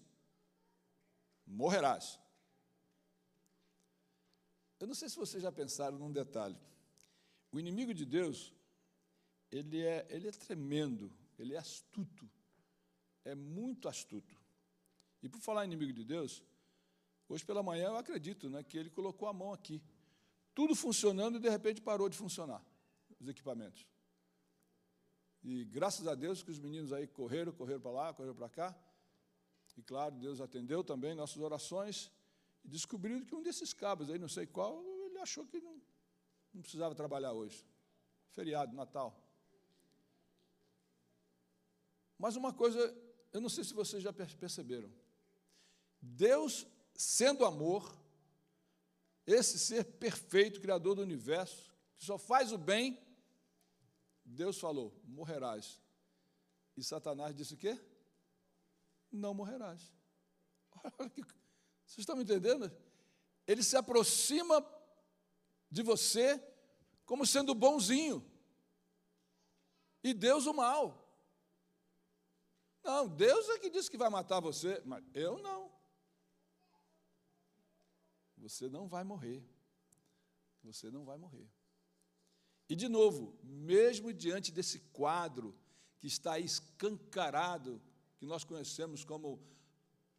morrerás. 1.45 2.19
Eu 4.81 4.87
não 4.87 4.95
sei 4.95 5.07
se 5.07 5.15
vocês 5.15 5.43
já 5.43 5.51
pensaram 5.51 5.99
num 5.99 6.11
detalhe. 6.11 6.57
O 7.51 7.59
inimigo 7.59 7.93
de 7.93 8.03
Deus, 8.03 8.51
ele 9.51 9.79
é, 9.79 10.07
ele 10.09 10.27
é 10.27 10.31
tremendo, 10.31 11.13
ele 11.37 11.53
é 11.53 11.59
astuto, 11.59 12.27
é 13.23 13.35
muito 13.35 13.87
astuto. 13.87 14.35
E 15.21 15.29
por 15.29 15.39
falar 15.39 15.65
inimigo 15.65 15.93
de 15.93 16.03
Deus, 16.03 16.43
hoje 17.29 17.45
pela 17.45 17.61
manhã 17.61 17.89
eu 17.89 17.97
acredito 17.97 18.49
né, 18.49 18.63
que 18.63 18.75
ele 18.75 18.89
colocou 18.89 19.27
a 19.27 19.33
mão 19.33 19.53
aqui. 19.53 19.79
Tudo 20.55 20.73
funcionando 20.73 21.37
e 21.37 21.39
de 21.39 21.49
repente 21.49 21.79
parou 21.79 22.09
de 22.09 22.17
funcionar, 22.17 22.65
os 23.19 23.27
equipamentos. 23.27 23.85
E 25.43 25.63
graças 25.65 26.07
a 26.07 26.15
Deus 26.15 26.41
que 26.41 26.49
os 26.49 26.57
meninos 26.57 26.91
aí 26.91 27.05
correram, 27.05 27.51
correram 27.51 27.81
para 27.81 27.91
lá, 27.91 28.13
correram 28.15 28.35
para 28.35 28.49
cá. 28.49 28.75
E 29.77 29.83
claro, 29.83 30.15
Deus 30.15 30.41
atendeu 30.41 30.83
também 30.83 31.13
nossas 31.13 31.37
orações 31.37 32.11
e 32.63 32.67
descobriram 32.67 33.25
que 33.25 33.35
um 33.35 33.41
desses 33.41 33.73
cabos 33.73 34.09
aí, 34.09 34.19
não 34.19 34.27
sei 34.27 34.45
qual, 34.45 34.83
ele 35.05 35.19
achou 35.19 35.45
que 35.45 35.59
não, 35.59 35.81
não 36.53 36.61
precisava 36.61 36.95
trabalhar 36.95 37.33
hoje. 37.33 37.65
Feriado, 38.29 38.73
Natal. 38.75 39.17
Mas 42.17 42.35
uma 42.35 42.53
coisa, 42.53 42.79
eu 43.33 43.41
não 43.41 43.49
sei 43.49 43.63
se 43.63 43.73
vocês 43.73 44.03
já 44.03 44.13
perceberam. 44.13 44.91
Deus, 45.99 46.67
sendo 46.93 47.45
amor, 47.45 47.97
esse 49.25 49.59
ser 49.59 49.83
perfeito, 49.83 50.61
criador 50.61 50.95
do 50.95 51.01
universo, 51.01 51.71
que 51.97 52.05
só 52.05 52.17
faz 52.17 52.51
o 52.51 52.57
bem, 52.57 52.99
Deus 54.23 54.59
falou: 54.59 54.99
morrerás. 55.03 55.79
E 56.77 56.83
Satanás 56.83 57.35
disse 57.35 57.53
o 57.53 57.57
quê? 57.57 57.79
Não 59.11 59.33
morrerás. 59.33 59.93
Olha 60.97 61.09
que, 61.09 61.23
vocês 61.91 62.03
estão 62.03 62.15
me 62.15 62.23
entendendo? 62.23 62.71
Ele 63.45 63.61
se 63.61 63.75
aproxima 63.75 64.65
de 65.69 65.83
você 65.83 66.41
como 67.05 67.25
sendo 67.25 67.53
bonzinho. 67.53 68.25
E 70.01 70.13
Deus 70.13 70.45
o 70.45 70.53
mal. 70.53 70.97
Não, 72.81 73.09
Deus 73.09 73.49
é 73.49 73.59
que 73.59 73.69
disse 73.69 73.91
que 73.91 73.97
vai 73.97 74.09
matar 74.09 74.39
você, 74.39 74.81
mas 74.85 75.03
eu 75.13 75.37
não. 75.39 75.69
Você 78.37 78.69
não 78.69 78.87
vai 78.87 79.03
morrer. 79.03 79.45
Você 80.63 80.89
não 80.89 81.03
vai 81.03 81.17
morrer. 81.17 81.51
E, 82.69 82.75
de 82.75 82.87
novo, 82.87 83.37
mesmo 83.43 84.13
diante 84.13 84.49
desse 84.49 84.79
quadro 84.93 85.53
que 85.99 86.07
está 86.07 86.39
escancarado, 86.39 87.81
que 88.17 88.25
nós 88.25 88.45
conhecemos 88.45 89.03
como 89.03 89.45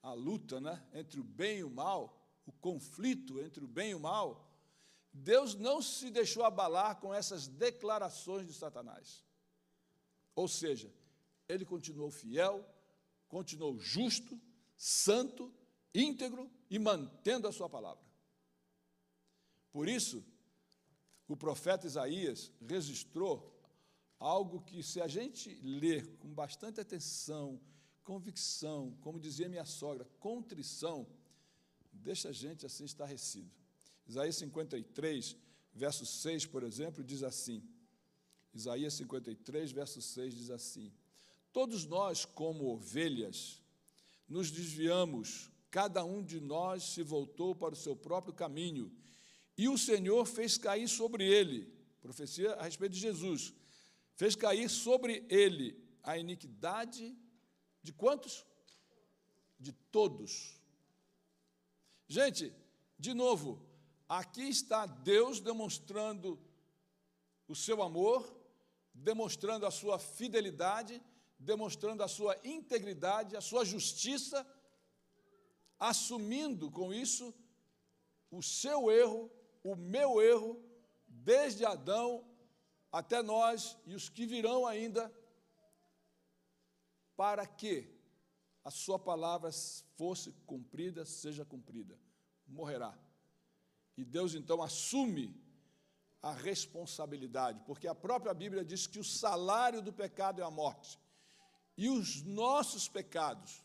a 0.03 0.13
luta 0.13 0.61
né, 0.61 0.85
entre 0.93 1.21
o 1.21 1.25
bem 1.25 1.59
e 1.59 1.65
o 1.65 1.71
mal, 1.71 2.21
o 2.45 2.53
conflito 2.53 3.41
entre 3.41 3.65
o 3.65 3.69
bem 3.69 3.91
e 3.91 3.95
o 3.95 4.01
mal, 4.01 4.51
Deus 5.13 5.55
não 5.55 5.81
se 5.83 6.11
deixou 6.11 6.45
abalar 6.45 6.99
com 6.99 7.13
essas 7.13 7.47
declarações 7.47 8.47
de 8.47 8.55
Satanás. 8.55 9.25
Ou 10.35 10.49
seja, 10.49 10.93
ele 11.49 11.65
continuou 11.65 12.11
fiel, 12.11 12.67
continuou 13.29 13.79
justo, 13.79 14.41
santo, 14.77 15.53
íntegro 15.95 16.51
e 16.71 16.79
mantendo 16.79 17.47
a 17.47 17.53
sua 17.53 17.69
palavra. 17.69 18.05
Por 19.71 19.89
isso, 19.89 20.25
o 21.29 21.37
profeta 21.37 21.87
Isaías 21.87 22.51
registrou 22.61 23.53
algo 24.19 24.63
que, 24.63 24.83
se 24.83 25.01
a 25.01 25.09
gente 25.09 25.55
ler 25.63 26.17
com 26.19 26.33
bastante 26.33 26.81
atenção, 26.81 27.61
convicção, 28.03 28.97
como 29.01 29.21
dizia 29.21 29.49
minha 29.49 29.65
sogra, 29.65 30.05
contrição, 30.19 31.07
deixa 31.93 32.31
a 32.31 32.33
gente 32.33 32.67
assim 32.67 32.85
estarrecido. 32.85 33.51
Isaías 34.07 34.37
53, 34.37 35.37
verso 35.73 36.05
6, 36.05 36.47
por 36.47 36.63
exemplo, 36.63 37.05
diz 37.05 37.23
assim: 37.23 37.63
Isaías 38.53 38.95
53, 38.95 39.73
verso 39.73 40.03
6 40.03 40.35
diz 40.35 40.51
assim: 40.51 40.93
Todos 41.53 41.87
nós, 41.87 42.25
como 42.25 42.67
ovelhas, 42.67 43.63
nos 44.29 44.51
desviamos, 44.51 45.51
cada 45.71 46.05
um 46.05 46.23
de 46.23 46.41
nós 46.41 46.83
se 46.83 47.03
voltou 47.03 47.55
para 47.55 47.75
o 47.75 47.77
seu 47.77 47.95
próprio 47.95 48.35
caminho, 48.35 48.93
e 49.57 49.69
o 49.69 49.79
Senhor 49.79 50.27
fez 50.27 50.59
cair 50.59 50.89
sobre 50.89 51.25
ele, 51.25 51.73
profecia 52.01 52.55
a 52.55 52.65
respeito 52.65 52.93
de 52.95 53.01
Jesus, 53.01 53.53
fez 54.15 54.35
cair 54.35 54.69
sobre 54.69 55.25
ele 55.29 55.79
a 56.03 56.19
iniquidade 56.19 57.17
de 57.83 57.93
quantos? 57.93 58.47
De 59.59 59.73
todos. 59.73 60.61
Gente, 62.07 62.55
de 62.99 63.15
novo, 63.15 63.61
aqui 64.09 64.49
está 64.49 64.87
Deus 64.87 65.41
demonstrando 65.41 66.39
o 67.49 67.55
seu 67.55 67.83
amor, 67.83 68.21
demonstrando 68.95 69.67
a 69.67 69.71
sua 69.71 69.99
fidelidade, 69.99 71.03
demonstrando 71.39 72.03
a 72.03 72.09
sua 72.09 72.39
integridade, 72.45 73.37
a 73.37 73.41
sua 73.41 73.65
justiça, 73.65 74.47
assumindo 75.79 76.71
com 76.71 76.95
isso 76.95 77.35
o 78.31 78.43
seu 78.43 78.91
erro, 78.91 79.31
o 79.63 79.75
meu 79.75 80.23
erro, 80.23 80.63
desde 81.07 81.65
Adão 81.65 82.25
até 82.91 83.23
nós 83.23 83.77
e 83.87 83.95
os 83.95 84.09
que 84.09 84.27
virão 84.27 84.67
ainda, 84.67 85.13
para 87.23 87.47
que 87.47 87.89
a 88.65 88.71
sua 88.73 88.99
palavra 88.99 89.49
fosse 89.97 90.33
cumprida, 90.45 91.05
seja 91.07 91.45
cumprida. 91.45 91.97
Morrerá. 92.49 92.99
E 93.97 94.05
Deus 94.05 94.35
então 94.35 94.61
assume 94.61 95.41
a 96.21 96.33
responsabilidade, 96.33 97.63
porque 97.65 97.87
a 97.87 97.95
própria 97.95 98.35
Bíblia 98.35 98.65
diz 98.65 98.89
que 98.89 98.99
o 98.99 99.05
salário 99.05 99.81
do 99.81 99.93
pecado 99.93 100.43
é 100.43 100.45
a 100.45 100.51
morte. 100.51 100.99
E 101.79 101.89
os 101.89 102.23
nossos 102.23 102.89
pecados 102.89 103.65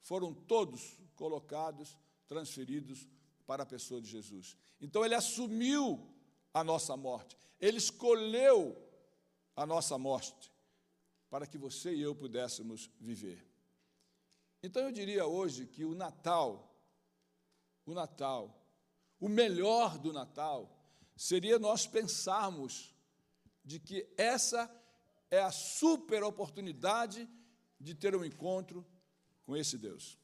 foram 0.00 0.34
todos 0.34 0.98
colocados, 1.14 1.96
transferidos 2.26 3.06
para 3.46 3.62
a 3.62 3.66
pessoa 3.66 4.00
de 4.00 4.10
Jesus. 4.10 4.56
Então 4.80 5.04
ele 5.04 5.14
assumiu 5.14 6.04
a 6.52 6.64
nossa 6.64 6.96
morte, 6.96 7.38
ele 7.60 7.78
escolheu 7.78 8.76
a 9.54 9.64
nossa 9.64 9.96
morte 9.96 10.50
para 11.30 11.46
que 11.46 11.58
você 11.58 11.94
e 11.94 12.00
eu 12.00 12.14
pudéssemos 12.14 12.90
viver. 12.98 13.46
Então 14.62 14.82
eu 14.82 14.92
diria 14.92 15.26
hoje 15.26 15.66
que 15.66 15.84
o 15.84 15.94
Natal, 15.94 16.74
o 17.86 17.94
Natal, 17.94 18.58
o 19.20 19.28
melhor 19.28 19.98
do 19.98 20.12
Natal 20.12 20.74
seria 21.16 21.58
nós 21.58 21.86
pensarmos 21.86 22.94
de 23.64 23.78
que 23.78 24.08
essa 24.16 24.70
é 25.30 25.40
a 25.40 25.50
super 25.50 26.22
oportunidade 26.22 27.28
de 27.78 27.94
ter 27.94 28.16
um 28.16 28.24
encontro 28.24 28.86
com 29.44 29.56
esse 29.56 29.76
Deus. 29.76 30.18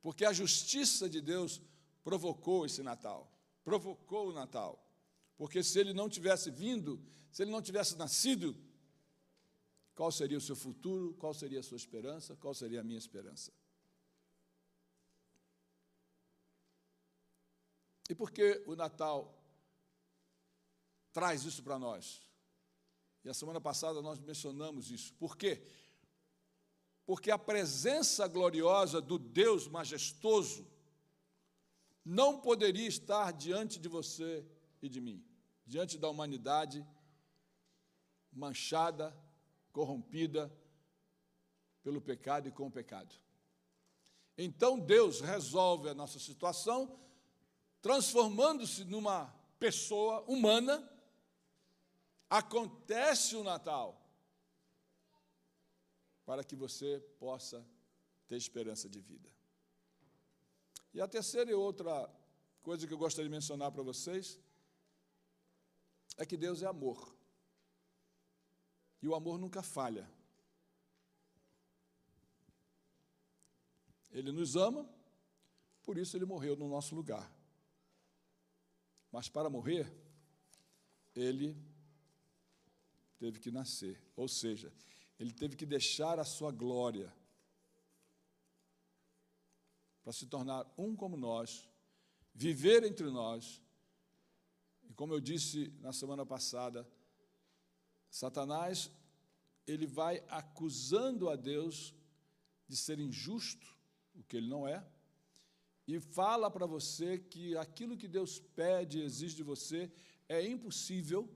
Porque 0.00 0.24
a 0.24 0.32
justiça 0.32 1.08
de 1.08 1.20
Deus 1.20 1.60
provocou 2.02 2.64
esse 2.64 2.82
Natal, 2.82 3.30
provocou 3.62 4.28
o 4.28 4.32
Natal. 4.32 4.89
Porque 5.40 5.62
se 5.62 5.80
ele 5.80 5.94
não 5.94 6.06
tivesse 6.06 6.50
vindo, 6.50 7.02
se 7.32 7.42
ele 7.42 7.50
não 7.50 7.62
tivesse 7.62 7.96
nascido, 7.96 8.54
qual 9.94 10.12
seria 10.12 10.36
o 10.36 10.40
seu 10.40 10.54
futuro? 10.54 11.14
Qual 11.14 11.32
seria 11.32 11.60
a 11.60 11.62
sua 11.62 11.78
esperança? 11.78 12.36
Qual 12.36 12.52
seria 12.52 12.82
a 12.82 12.84
minha 12.84 12.98
esperança? 12.98 13.50
E 18.10 18.14
por 18.14 18.30
que 18.30 18.62
o 18.66 18.76
Natal 18.76 19.42
traz 21.10 21.42
isso 21.44 21.62
para 21.62 21.78
nós? 21.78 22.20
E 23.24 23.30
a 23.30 23.32
semana 23.32 23.62
passada 23.62 24.02
nós 24.02 24.18
mencionamos 24.20 24.90
isso. 24.90 25.14
Por 25.14 25.38
quê? 25.38 25.66
Porque 27.06 27.30
a 27.30 27.38
presença 27.38 28.28
gloriosa 28.28 29.00
do 29.00 29.18
Deus 29.18 29.66
majestoso 29.66 30.70
não 32.04 32.38
poderia 32.42 32.86
estar 32.86 33.32
diante 33.32 33.80
de 33.80 33.88
você 33.88 34.46
e 34.82 34.88
de 34.88 35.00
mim, 35.00 35.29
diante 35.70 35.96
da 35.96 36.08
humanidade 36.08 36.84
manchada, 38.32 39.16
corrompida 39.70 40.52
pelo 41.80 42.00
pecado 42.00 42.48
e 42.48 42.50
com 42.50 42.66
o 42.66 42.70
pecado. 42.72 43.14
Então 44.36 44.80
Deus 44.80 45.20
resolve 45.20 45.88
a 45.88 45.94
nossa 45.94 46.18
situação, 46.18 46.98
transformando-se 47.80 48.84
numa 48.84 49.32
pessoa 49.60 50.22
humana. 50.22 50.90
Acontece 52.28 53.36
o 53.36 53.44
Natal 53.44 53.96
para 56.26 56.42
que 56.42 56.56
você 56.56 56.98
possa 57.20 57.64
ter 58.26 58.36
esperança 58.36 58.88
de 58.88 59.00
vida. 59.00 59.30
E 60.92 61.00
a 61.00 61.06
terceira 61.06 61.48
e 61.48 61.54
outra 61.54 62.12
coisa 62.60 62.88
que 62.88 62.92
eu 62.92 62.98
gostaria 62.98 63.28
de 63.28 63.36
mencionar 63.36 63.70
para 63.70 63.84
vocês 63.84 64.36
é 66.20 66.26
que 66.26 66.36
Deus 66.36 66.62
é 66.62 66.66
amor. 66.66 67.16
E 69.02 69.08
o 69.08 69.14
amor 69.14 69.38
nunca 69.38 69.62
falha. 69.62 70.06
Ele 74.10 74.30
nos 74.30 74.54
ama, 74.54 74.86
por 75.82 75.96
isso 75.96 76.16
ele 76.16 76.26
morreu 76.26 76.54
no 76.56 76.68
nosso 76.68 76.94
lugar. 76.94 77.32
Mas 79.10 79.30
para 79.30 79.48
morrer, 79.48 79.90
ele 81.14 81.56
teve 83.18 83.40
que 83.40 83.50
nascer, 83.50 83.98
ou 84.14 84.28
seja, 84.28 84.70
ele 85.18 85.32
teve 85.32 85.56
que 85.56 85.64
deixar 85.64 86.18
a 86.18 86.24
sua 86.24 86.52
glória 86.52 87.12
para 90.02 90.12
se 90.12 90.26
tornar 90.26 90.70
um 90.76 90.94
como 90.94 91.16
nós, 91.16 91.66
viver 92.34 92.84
entre 92.84 93.08
nós. 93.10 93.62
Como 95.00 95.14
eu 95.14 95.20
disse 95.20 95.72
na 95.80 95.94
semana 95.94 96.26
passada, 96.26 96.86
Satanás 98.10 98.90
ele 99.66 99.86
vai 99.86 100.22
acusando 100.28 101.30
a 101.30 101.36
Deus 101.36 101.94
de 102.68 102.76
ser 102.76 102.98
injusto, 102.98 103.66
o 104.14 104.22
que 104.22 104.36
ele 104.36 104.46
não 104.46 104.68
é, 104.68 104.86
e 105.86 105.98
fala 105.98 106.50
para 106.50 106.66
você 106.66 107.18
que 107.18 107.56
aquilo 107.56 107.96
que 107.96 108.06
Deus 108.06 108.40
pede 108.54 108.98
e 108.98 109.02
exige 109.02 109.36
de 109.36 109.42
você 109.42 109.90
é 110.28 110.46
impossível, 110.46 111.34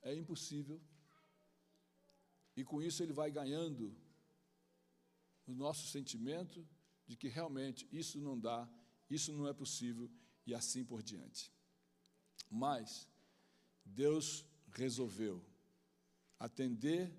é 0.00 0.14
impossível, 0.14 0.80
e 2.54 2.62
com 2.62 2.80
isso 2.80 3.02
ele 3.02 3.12
vai 3.12 3.32
ganhando 3.32 3.92
o 5.48 5.52
nosso 5.52 5.88
sentimento 5.88 6.64
de 7.08 7.16
que 7.16 7.26
realmente 7.26 7.88
isso 7.90 8.20
não 8.20 8.38
dá, 8.38 8.70
isso 9.10 9.32
não 9.32 9.48
é 9.48 9.52
possível 9.52 10.08
e 10.46 10.54
assim 10.54 10.84
por 10.84 11.02
diante. 11.02 11.52
Mas 12.50 13.08
Deus 13.84 14.44
resolveu 14.72 15.44
atender 16.38 17.14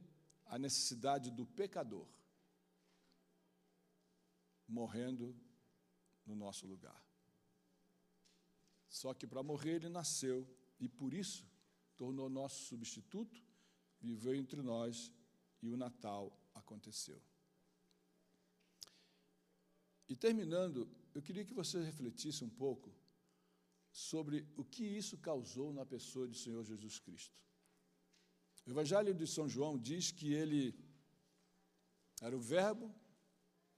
a 0.46 0.60
necessidade 0.60 1.32
do 1.32 1.46
pecador, 1.46 2.06
morrendo 4.68 5.36
no 6.26 6.36
nosso 6.36 6.68
lugar. 6.68 7.02
Só 8.90 9.14
que 9.14 9.26
para 9.26 9.42
morrer 9.42 9.76
ele 9.76 9.90
nasceu 9.90 10.46
e 10.80 10.90
por 10.90 11.14
isso 11.14 11.50
tornou 11.96 12.30
nosso 12.30 12.66
substituto, 12.66 13.42
viveu 14.02 14.36
entre 14.36 14.62
nós 14.62 15.12
e 15.62 15.70
o 15.70 15.78
Natal 15.78 16.38
aconteceu. 16.54 17.22
E 20.10 20.16
terminando, 20.16 20.90
eu 21.14 21.22
queria 21.22 21.46
que 21.46 21.54
você 21.54 21.82
refletisse 21.82 22.44
um 22.44 22.50
pouco 22.50 22.92
sobre 23.92 24.48
o 24.56 24.64
que 24.64 24.84
isso 24.84 25.18
causou 25.18 25.74
na 25.74 25.86
pessoa 25.86 26.28
do 26.28 26.36
Senhor 26.36 26.64
Jesus 26.64 27.00
Cristo. 27.00 27.38
O 28.66 28.72
Evangelho 28.72 29.14
de 29.14 29.28
São 29.28 29.50
João 29.50 29.78
diz 29.78 30.12
que 30.12 30.34
ele 30.34 30.76
era 32.22 32.36
o 32.36 32.40
Verbo, 32.40 32.94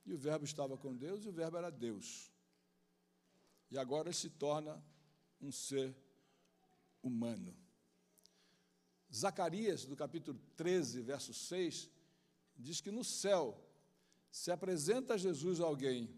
e 0.04 0.12
o 0.12 0.18
Verbo 0.18 0.44
estava 0.44 0.76
com 0.76 0.94
Deus, 0.94 1.24
e 1.24 1.28
o 1.28 1.32
Verbo 1.32 1.56
era 1.56 1.70
Deus. 1.70 2.30
E 3.70 3.78
agora 3.78 4.12
se 4.12 4.28
torna 4.30 4.82
um 5.40 5.50
ser 5.50 5.96
humano. 7.02 7.56
Zacarias, 9.12 9.84
do 9.84 9.96
capítulo 9.96 10.38
13, 10.56 11.02
verso 11.02 11.32
6, 11.32 11.90
diz 12.56 12.80
que 12.80 12.90
no 12.90 13.02
céu 13.02 13.60
se 14.30 14.50
apresenta 14.50 15.16
Jesus 15.16 15.60
a 15.60 15.64
alguém 15.64 16.12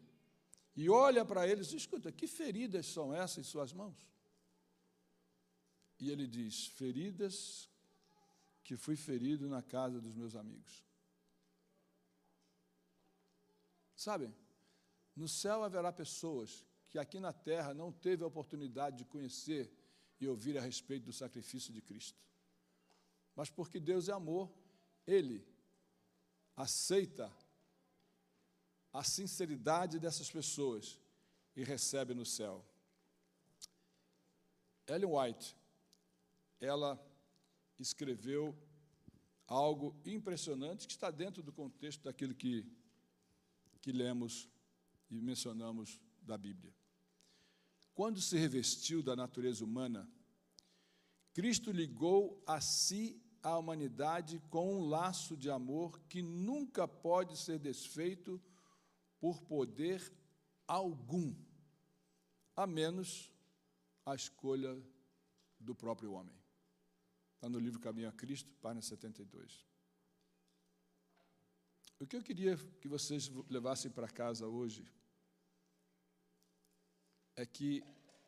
e 0.76 0.90
olha 0.90 1.24
para 1.24 1.48
ele 1.48 1.62
e 1.62 1.64
diz: 1.64 1.72
Escuta, 1.72 2.12
que 2.12 2.26
feridas 2.26 2.86
são 2.86 3.14
essas 3.14 3.38
em 3.38 3.42
suas 3.42 3.72
mãos? 3.72 3.96
E 5.98 6.10
ele 6.10 6.26
diz: 6.26 6.66
Feridas 6.66 7.70
que 8.62 8.76
fui 8.76 8.96
ferido 8.96 9.48
na 9.48 9.62
casa 9.62 10.00
dos 10.00 10.12
meus 10.12 10.34
amigos. 10.34 10.84
Sabem, 13.94 14.34
no 15.14 15.28
céu 15.28 15.62
haverá 15.62 15.90
pessoas 15.92 16.66
que 16.90 16.98
aqui 16.98 17.18
na 17.18 17.32
terra 17.32 17.72
não 17.72 17.90
teve 17.90 18.22
a 18.22 18.26
oportunidade 18.26 18.98
de 18.98 19.04
conhecer 19.04 19.72
e 20.20 20.28
ouvir 20.28 20.58
a 20.58 20.60
respeito 20.60 21.04
do 21.04 21.12
sacrifício 21.12 21.72
de 21.72 21.80
Cristo. 21.80 22.20
Mas 23.34 23.48
porque 23.50 23.80
Deus 23.80 24.08
é 24.08 24.12
amor, 24.12 24.52
Ele 25.06 25.46
aceita 26.54 27.32
a 28.96 29.04
sinceridade 29.04 29.98
dessas 29.98 30.30
pessoas 30.30 30.98
e 31.54 31.62
recebe 31.62 32.14
no 32.14 32.24
céu. 32.24 32.64
Ellen 34.86 35.10
White, 35.10 35.54
ela 36.58 36.98
escreveu 37.78 38.56
algo 39.46 39.94
impressionante 40.06 40.86
que 40.86 40.94
está 40.94 41.10
dentro 41.10 41.42
do 41.42 41.52
contexto 41.52 42.04
daquilo 42.04 42.34
que, 42.34 42.64
que 43.82 43.92
lemos 43.92 44.48
e 45.10 45.20
mencionamos 45.20 46.00
da 46.22 46.38
Bíblia. 46.38 46.74
Quando 47.94 48.18
se 48.18 48.38
revestiu 48.38 49.02
da 49.02 49.14
natureza 49.14 49.62
humana, 49.62 50.10
Cristo 51.34 51.70
ligou 51.70 52.42
a 52.46 52.62
si 52.62 53.22
a 53.42 53.58
humanidade 53.58 54.42
com 54.48 54.78
um 54.78 54.88
laço 54.88 55.36
de 55.36 55.50
amor 55.50 56.00
que 56.08 56.22
nunca 56.22 56.88
pode 56.88 57.36
ser 57.36 57.58
desfeito 57.58 58.40
por 59.26 59.42
poder 59.42 60.00
algum, 60.68 61.34
a 62.54 62.64
menos 62.64 63.34
a 64.04 64.14
escolha 64.14 64.80
do 65.58 65.74
próprio 65.74 66.12
homem. 66.12 66.40
Está 67.34 67.48
no 67.48 67.58
livro 67.58 67.80
Caminho 67.80 68.08
a 68.08 68.12
Cristo, 68.12 68.54
página 68.62 68.82
72. 68.82 69.66
O 71.98 72.06
que 72.06 72.14
eu 72.14 72.22
queria 72.22 72.56
que 72.80 72.86
vocês 72.86 73.28
levassem 73.50 73.90
para 73.90 74.06
casa 74.06 74.46
hoje 74.46 74.86
é 77.34 77.44
que 77.44 77.82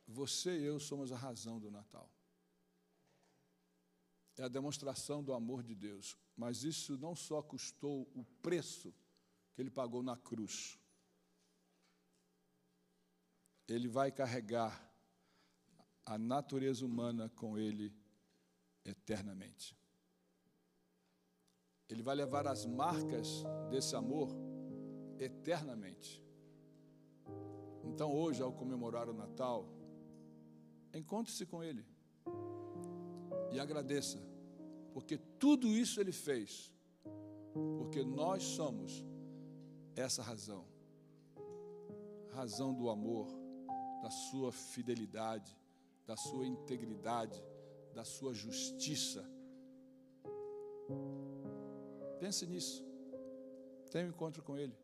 você 0.05 0.59
e 0.59 0.65
eu 0.65 0.81
somos 0.81 1.13
a 1.13 1.17
razão 1.17 1.61
do 1.61 1.71
Natal. 1.71 2.11
É 4.37 4.43
a 4.43 4.49
demonstração 4.49 5.23
do 5.23 5.33
amor 5.33 5.63
de 5.63 5.77
Deus, 5.77 6.19
mas 6.37 6.65
isso 6.65 6.99
não 6.99 7.15
só 7.15 7.41
custou 7.41 8.11
o 8.17 8.25
preço 8.43 8.93
que 9.55 9.63
ele 9.63 9.71
pagou 9.71 10.03
na 10.03 10.17
cruz. 10.17 10.77
Ele 13.69 13.87
vai 13.87 14.11
carregar 14.11 14.85
a 16.05 16.17
natureza 16.17 16.85
humana 16.87 17.29
com 17.37 17.59
ele 17.59 17.95
eternamente. 18.85 19.77
Ele 21.89 22.03
vai 22.03 22.15
levar 22.15 22.47
as 22.47 22.67
marcas 22.67 23.45
desse 23.71 23.95
amor 23.95 24.29
eternamente. 25.19 26.23
Então, 27.85 28.15
hoje, 28.15 28.43
ao 28.43 28.53
comemorar 28.53 29.09
o 29.09 29.15
Natal, 29.15 29.67
encontre-se 30.93 31.47
com 31.47 31.63
Ele 31.63 31.85
e 33.51 33.59
agradeça, 33.59 34.19
porque 34.93 35.17
tudo 35.39 35.69
isso 35.69 36.01
Ele 36.01 36.13
fez, 36.13 36.73
porque 37.79 38.05
nós 38.05 38.43
somos 38.43 39.05
essa 39.97 40.23
razão 40.23 40.67
razão 42.31 42.73
do 42.73 42.89
amor 42.89 43.27
da 44.03 44.11
sua 44.11 44.53
fidelidade, 44.53 45.57
da 46.07 46.17
sua 46.17 46.47
integridade, 46.47 47.43
da 47.95 48.05
sua 48.05 48.33
justiça. 48.33 49.25
Pense 52.21 52.47
nisso. 52.47 52.85
Tenha 53.91 54.07
um 54.07 54.11
encontro 54.11 54.43
com 54.43 54.57
Ele. 54.57 54.77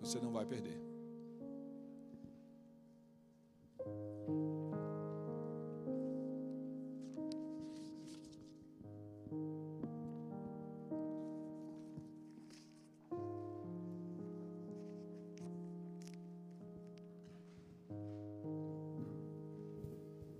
Você 0.00 0.20
não 0.20 0.32
vai 0.32 0.46
perder. 0.46 0.85